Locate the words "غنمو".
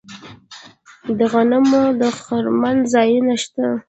1.31-1.83